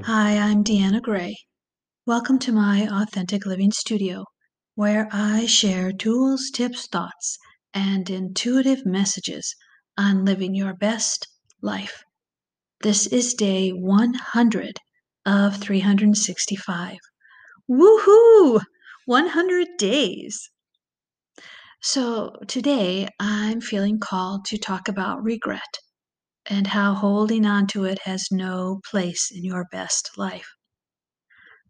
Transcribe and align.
Hi, 0.00 0.38
I'm 0.38 0.64
Deanna 0.64 1.02
Gray. 1.02 1.36
Welcome 2.06 2.38
to 2.38 2.50
my 2.50 2.88
Authentic 2.90 3.44
Living 3.44 3.70
Studio, 3.70 4.24
where 4.74 5.06
I 5.12 5.44
share 5.44 5.92
tools, 5.92 6.48
tips, 6.50 6.86
thoughts, 6.86 7.36
and 7.74 8.08
intuitive 8.08 8.86
messages 8.86 9.54
on 9.98 10.24
living 10.24 10.54
your 10.54 10.72
best 10.72 11.28
life. 11.60 12.04
This 12.80 13.06
is 13.06 13.34
day 13.34 13.68
100 13.68 14.78
of 15.26 15.58
365. 15.58 16.96
Woohoo! 17.70 18.62
100 19.04 19.68
days! 19.76 20.48
So 21.82 22.32
today 22.48 23.08
I'm 23.20 23.60
feeling 23.60 23.98
called 24.00 24.46
to 24.46 24.56
talk 24.56 24.88
about 24.88 25.22
regret 25.22 25.78
and 26.46 26.66
how 26.68 26.94
holding 26.94 27.46
on 27.46 27.66
to 27.68 27.84
it 27.84 28.00
has 28.04 28.28
no 28.30 28.80
place 28.90 29.30
in 29.30 29.44
your 29.44 29.66
best 29.70 30.10
life. 30.16 30.48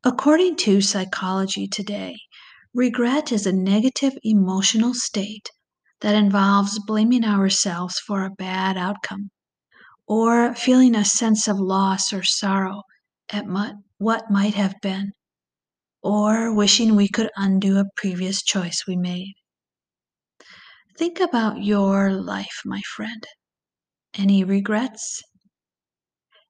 According 0.05 0.56
to 0.56 0.80
Psychology 0.80 1.69
Today, 1.69 2.19
regret 2.74 3.30
is 3.30 3.47
a 3.47 3.52
negative 3.52 4.14
emotional 4.23 4.95
state 4.95 5.50
that 6.00 6.14
involves 6.14 6.80
blaming 6.87 7.24
ourselves 7.24 7.98
for 7.98 8.24
a 8.24 8.30
bad 8.30 8.77
outcome 8.77 9.30
or 10.06 10.55
feeling 10.55 10.97
a 10.97 11.05
sense 11.05 11.47
of 11.47 11.61
loss 11.61 12.12
or 12.12 12.23
sorrow 12.23 12.83
at 13.30 13.45
what 13.98 14.30
might 14.30 14.55
have 14.55 14.75
been 14.83 15.12
or 16.02 16.52
wishing 16.52 16.97
we 16.97 17.09
could 17.09 17.30
undo 17.36 17.78
a 17.78 17.84
previous 17.97 18.42
choice 18.42 18.84
we 18.86 18.97
made. 18.97 19.34
Think 20.97 21.20
about 21.20 21.62
your 21.62 22.12
life, 22.12 22.62
my 22.64 22.80
friend. 22.97 23.25
Any 24.15 24.45
regrets? 24.45 25.23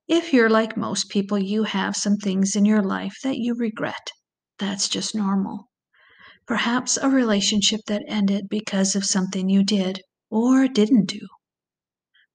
If 0.09 0.33
you're 0.33 0.51
like 0.51 0.77
most 0.77 1.09
people, 1.09 1.39
you 1.39 1.63
have 1.63 1.95
some 1.95 2.17
things 2.17 2.57
in 2.57 2.65
your 2.65 2.83
life 2.83 3.15
that 3.23 3.39
you 3.39 3.55
regret. 3.55 4.11
That's 4.59 4.89
just 4.89 5.15
normal. 5.15 5.71
Perhaps 6.45 6.97
a 6.97 7.09
relationship 7.09 7.83
that 7.87 8.03
ended 8.09 8.49
because 8.49 8.97
of 8.97 9.05
something 9.05 9.49
you 9.49 9.63
did 9.63 10.01
or 10.29 10.67
didn't 10.67 11.07
do. 11.07 11.29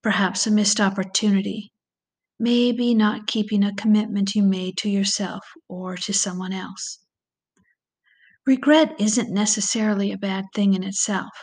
Perhaps 0.01 0.47
a 0.47 0.51
missed 0.51 0.79
opportunity. 0.79 1.73
Maybe 2.39 2.93
not 2.93 3.27
keeping 3.27 3.63
a 3.65 3.75
commitment 3.75 4.33
you 4.33 4.43
made 4.43 4.77
to 4.77 4.89
yourself 4.89 5.43
or 5.67 5.97
to 5.97 6.13
someone 6.13 6.53
else. 6.53 6.99
Regret 8.45 8.95
isn't 8.97 9.33
necessarily 9.33 10.13
a 10.13 10.17
bad 10.17 10.45
thing 10.55 10.73
in 10.73 10.83
itself. 10.83 11.33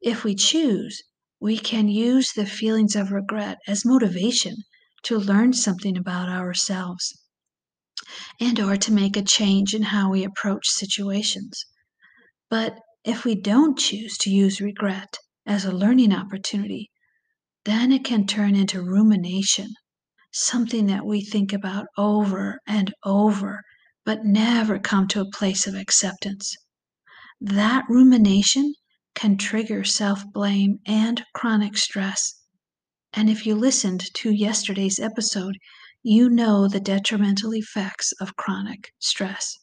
If 0.00 0.22
we 0.22 0.36
choose, 0.36 1.02
we 1.42 1.58
can 1.58 1.88
use 1.88 2.30
the 2.32 2.46
feelings 2.46 2.94
of 2.94 3.10
regret 3.10 3.58
as 3.66 3.84
motivation 3.84 4.54
to 5.02 5.18
learn 5.18 5.52
something 5.52 5.98
about 5.98 6.28
ourselves 6.28 7.20
and 8.38 8.60
or 8.60 8.76
to 8.76 8.92
make 8.92 9.16
a 9.16 9.22
change 9.22 9.74
in 9.74 9.82
how 9.82 10.08
we 10.08 10.22
approach 10.22 10.68
situations. 10.68 11.66
But 12.48 12.78
if 13.02 13.24
we 13.24 13.34
don't 13.34 13.76
choose 13.76 14.16
to 14.18 14.30
use 14.30 14.60
regret 14.60 15.18
as 15.44 15.64
a 15.64 15.72
learning 15.72 16.14
opportunity, 16.14 16.92
then 17.64 17.90
it 17.90 18.04
can 18.04 18.24
turn 18.24 18.54
into 18.54 18.80
rumination, 18.80 19.74
something 20.32 20.86
that 20.86 21.04
we 21.04 21.24
think 21.24 21.52
about 21.52 21.86
over 21.98 22.60
and 22.68 22.94
over, 23.04 23.64
but 24.04 24.24
never 24.24 24.78
come 24.78 25.08
to 25.08 25.20
a 25.20 25.30
place 25.30 25.66
of 25.66 25.74
acceptance. 25.74 26.54
That 27.40 27.84
rumination 27.88 28.74
can 29.14 29.36
trigger 29.36 29.84
self 29.84 30.24
blame 30.32 30.80
and 30.86 31.24
chronic 31.34 31.76
stress. 31.76 32.40
And 33.12 33.28
if 33.28 33.44
you 33.44 33.54
listened 33.54 34.02
to 34.14 34.30
yesterday's 34.30 34.98
episode, 34.98 35.58
you 36.02 36.30
know 36.30 36.66
the 36.66 36.80
detrimental 36.80 37.54
effects 37.54 38.12
of 38.20 38.36
chronic 38.36 38.92
stress. 38.98 39.58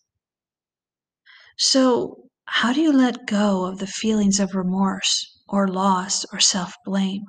So, 1.58 2.30
how 2.46 2.74
do 2.74 2.80
you 2.80 2.94
let 2.94 3.26
go 3.26 3.66
of 3.66 3.80
the 3.80 3.88
feelings 3.88 4.40
of 4.40 4.56
remorse 4.56 5.40
or 5.48 5.68
loss 5.68 6.26
or 6.32 6.40
self 6.40 6.76
blame 6.86 7.26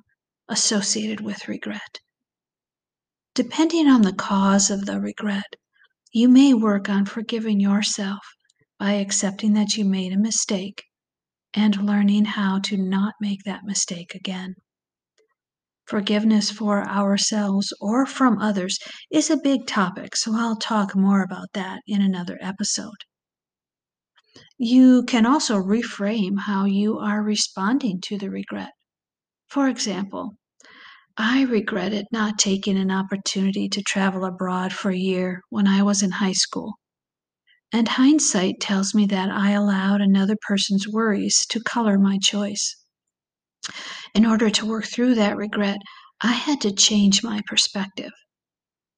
associated 0.49 1.21
with 1.21 1.49
regret? 1.49 2.00
Depending 3.34 3.89
on 3.89 4.03
the 4.03 4.12
cause 4.12 4.71
of 4.71 4.87
the 4.87 5.00
regret, 5.00 5.56
you 6.12 6.28
may 6.28 6.53
work 6.53 6.89
on 6.89 7.06
forgiving 7.06 7.61
yourself 7.61 8.21
by 8.78 8.93
accepting 8.93 9.55
that 9.55 9.77
you 9.77 9.84
made 9.84 10.12
a 10.12 10.19
mistake 10.19 10.84
and 11.55 11.87
learning 11.87 12.25
how 12.25 12.59
to 12.61 12.77
not 12.77 13.15
make 13.21 13.44
that 13.44 13.65
mistake 13.65 14.15
again. 14.15 14.55
Forgiveness 15.87 16.50
for 16.50 16.87
ourselves 16.88 17.72
or 17.81 18.06
from 18.06 18.38
others 18.38 18.78
is 19.11 19.28
a 19.28 19.37
big 19.37 19.66
topic, 19.66 20.15
so 20.15 20.37
I'll 20.37 20.56
talk 20.56 20.94
more 20.94 21.22
about 21.22 21.49
that 21.55 21.81
in 21.87 22.00
another 22.00 22.39
episode. 22.41 23.05
You 24.56 25.03
can 25.03 25.27
also 25.27 25.56
reframe 25.56 26.41
how 26.41 26.65
you 26.65 26.99
are 26.99 27.22
responding 27.22 28.00
to 28.03 28.19
the 28.19 28.31
regret. 28.31 28.71
For 29.49 29.69
example, 29.69 30.37
I 31.16 31.43
regretted 31.43 32.06
not 32.12 32.39
taking 32.39 32.78
an 32.78 32.93
opportunity 32.93 33.69
to 33.69 33.83
travel 33.83 34.25
abroad 34.25 34.72
for 34.72 34.91
a 34.91 34.97
year 34.97 35.43
when 35.49 35.66
I 35.66 35.83
was 35.83 36.03
in 36.03 36.12
high 36.12 36.33
school. 36.33 36.75
And 37.73 37.87
hindsight 37.87 38.61
tells 38.61 38.95
me 38.95 39.07
that 39.07 39.31
I 39.31 39.53
allowed 39.53 40.01
another 40.01 40.37
person's 40.41 40.89
worries 40.89 41.47
to 41.51 41.61
color 41.61 41.99
my 41.99 42.19
choice. 42.19 42.75
In 44.13 44.27
order 44.27 44.51
to 44.51 44.67
work 44.67 44.87
through 44.87 45.15
that 45.15 45.37
regret, 45.37 45.79
I 46.21 46.33
had 46.33 46.61
to 46.63 46.73
change 46.73 47.23
my 47.23 47.43
perspective. 47.47 48.11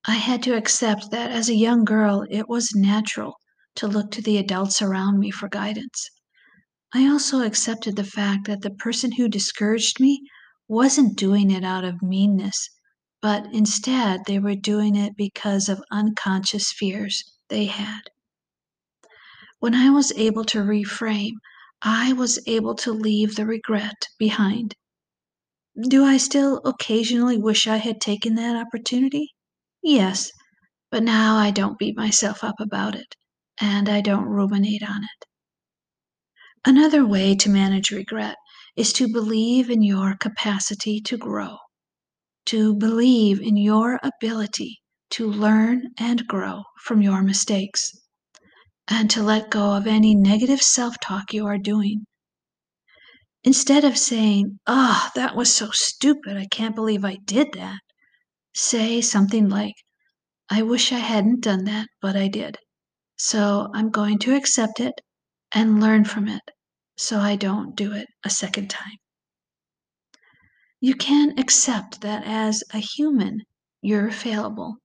I 0.06 0.14
had 0.14 0.42
to 0.44 0.56
accept 0.56 1.10
that 1.10 1.30
as 1.30 1.48
a 1.48 1.54
young 1.54 1.84
girl, 1.84 2.24
it 2.30 2.48
was 2.48 2.74
natural 2.74 3.34
to 3.76 3.86
look 3.86 4.10
to 4.12 4.22
the 4.22 4.38
adults 4.38 4.80
around 4.80 5.18
me 5.18 5.30
for 5.30 5.48
guidance. 5.48 6.10
I 6.94 7.06
also 7.06 7.40
accepted 7.40 7.96
the 7.96 8.04
fact 8.04 8.46
that 8.46 8.62
the 8.62 8.70
person 8.70 9.12
who 9.12 9.28
discouraged 9.28 10.00
me 10.00 10.22
wasn't 10.66 11.16
doing 11.16 11.50
it 11.50 11.62
out 11.62 11.84
of 11.84 12.02
meanness, 12.02 12.68
but 13.20 13.46
instead 13.52 14.22
they 14.26 14.38
were 14.38 14.54
doing 14.54 14.96
it 14.96 15.16
because 15.16 15.68
of 15.68 15.84
unconscious 15.90 16.72
fears 16.72 17.22
they 17.48 17.66
had. 17.66 18.00
When 19.62 19.76
I 19.76 19.90
was 19.90 20.10
able 20.16 20.44
to 20.46 20.58
reframe, 20.58 21.34
I 21.82 22.14
was 22.14 22.40
able 22.48 22.74
to 22.78 22.90
leave 22.90 23.36
the 23.36 23.46
regret 23.46 24.08
behind. 24.18 24.74
Do 25.80 26.04
I 26.04 26.16
still 26.16 26.60
occasionally 26.64 27.38
wish 27.38 27.68
I 27.68 27.76
had 27.76 28.00
taken 28.00 28.34
that 28.34 28.56
opportunity? 28.56 29.28
Yes, 29.80 30.32
but 30.90 31.04
now 31.04 31.36
I 31.36 31.52
don't 31.52 31.78
beat 31.78 31.96
myself 31.96 32.42
up 32.42 32.56
about 32.58 32.96
it, 32.96 33.14
and 33.60 33.88
I 33.88 34.00
don't 34.00 34.24
ruminate 34.24 34.82
on 34.82 35.04
it. 35.04 35.26
Another 36.64 37.06
way 37.06 37.36
to 37.36 37.48
manage 37.48 37.92
regret 37.92 38.38
is 38.74 38.92
to 38.94 39.12
believe 39.12 39.70
in 39.70 39.80
your 39.80 40.16
capacity 40.16 41.00
to 41.02 41.16
grow, 41.16 41.56
to 42.46 42.74
believe 42.74 43.40
in 43.40 43.56
your 43.56 44.00
ability 44.02 44.80
to 45.10 45.30
learn 45.30 45.92
and 46.00 46.26
grow 46.26 46.64
from 46.82 47.00
your 47.00 47.22
mistakes, 47.22 47.92
and 48.88 49.10
to 49.10 49.22
let 49.22 49.50
go 49.50 49.74
of 49.74 49.86
any 49.86 50.14
negative 50.14 50.62
self 50.62 50.96
talk 51.00 51.32
you 51.32 51.46
are 51.46 51.58
doing 51.58 52.06
Instead 53.44 53.84
of 53.84 53.98
saying, 53.98 54.60
"Ah, 54.68 55.08
oh, 55.08 55.10
that 55.16 55.34
was 55.34 55.52
so 55.52 55.72
stupid. 55.72 56.36
I 56.36 56.46
can't 56.46 56.76
believe 56.76 57.04
I 57.04 57.16
did 57.24 57.54
that," 57.54 57.80
say 58.54 59.00
something 59.00 59.48
like, 59.48 59.74
"I 60.48 60.62
wish 60.62 60.92
I 60.92 61.00
hadn't 61.00 61.40
done 61.40 61.64
that, 61.64 61.88
but 62.00 62.16
I 62.16 62.28
did. 62.28 62.58
So 63.16 63.68
I'm 63.74 63.90
going 63.90 64.20
to 64.20 64.36
accept 64.36 64.78
it 64.78 65.00
and 65.50 65.80
learn 65.80 66.04
from 66.04 66.28
it 66.28 66.42
so 66.96 67.18
I 67.18 67.34
don't 67.34 67.74
do 67.74 67.92
it 67.92 68.06
a 68.22 68.30
second 68.30 68.70
time." 68.70 68.98
You 70.80 70.94
can 70.94 71.36
accept 71.36 72.00
that 72.02 72.22
as 72.24 72.62
a 72.72 72.78
human, 72.78 73.42
you're 73.80 74.12
fallible. 74.12 74.76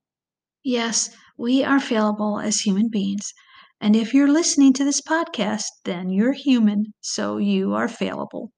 Yes, 0.64 1.10
we 1.36 1.62
are 1.62 1.78
fallible 1.78 2.40
as 2.40 2.62
human 2.62 2.88
beings. 2.88 3.32
And 3.80 3.94
if 3.94 4.12
you're 4.12 4.32
listening 4.32 4.72
to 4.74 4.84
this 4.84 5.00
podcast, 5.00 5.66
then 5.84 6.10
you're 6.10 6.32
human, 6.32 6.94
so 7.00 7.36
you 7.38 7.74
are 7.74 7.88
fallible. 7.88 8.50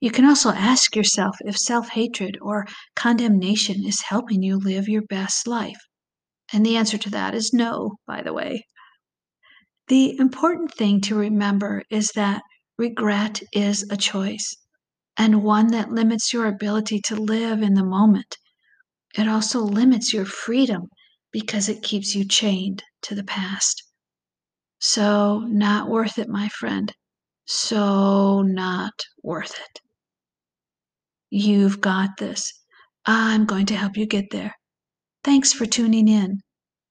You 0.00 0.10
can 0.10 0.26
also 0.26 0.50
ask 0.50 0.94
yourself 0.94 1.36
if 1.40 1.56
self 1.56 1.88
hatred 1.88 2.36
or 2.42 2.66
condemnation 2.94 3.84
is 3.86 4.02
helping 4.02 4.42
you 4.42 4.58
live 4.58 4.88
your 4.88 5.02
best 5.02 5.46
life. 5.46 5.80
And 6.52 6.64
the 6.64 6.76
answer 6.76 6.98
to 6.98 7.10
that 7.10 7.34
is 7.34 7.54
no, 7.54 7.96
by 8.06 8.22
the 8.22 8.34
way. 8.34 8.66
The 9.88 10.18
important 10.18 10.74
thing 10.74 11.00
to 11.02 11.14
remember 11.14 11.82
is 11.90 12.08
that 12.14 12.42
regret 12.76 13.40
is 13.52 13.86
a 13.90 13.96
choice 13.96 14.54
and 15.16 15.42
one 15.42 15.68
that 15.68 15.92
limits 15.92 16.32
your 16.32 16.46
ability 16.46 17.00
to 17.06 17.16
live 17.16 17.62
in 17.62 17.74
the 17.74 17.84
moment. 17.84 18.36
It 19.16 19.26
also 19.26 19.60
limits 19.60 20.12
your 20.12 20.26
freedom 20.26 20.88
because 21.42 21.68
it 21.68 21.82
keeps 21.82 22.14
you 22.14 22.24
chained 22.26 22.82
to 23.02 23.14
the 23.14 23.22
past. 23.22 23.82
So, 24.80 25.40
not 25.40 25.86
worth 25.86 26.18
it, 26.18 26.30
my 26.30 26.48
friend. 26.48 26.90
So, 27.44 28.40
not 28.40 28.94
worth 29.22 29.54
it. 29.54 29.80
You've 31.28 31.82
got 31.82 32.16
this. 32.16 32.50
I'm 33.04 33.44
going 33.44 33.66
to 33.66 33.76
help 33.76 33.98
you 33.98 34.06
get 34.06 34.30
there. 34.30 34.54
Thanks 35.24 35.52
for 35.52 35.66
tuning 35.66 36.08
in. 36.08 36.40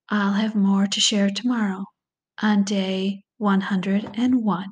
I'll 0.09 0.33
have 0.33 0.53
more 0.53 0.85
to 0.85 0.99
share 0.99 1.31
tomorrow 1.31 1.83
on 2.39 2.65
day 2.65 3.23
101. 3.37 4.65